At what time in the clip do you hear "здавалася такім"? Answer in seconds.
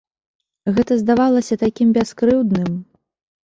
1.03-1.95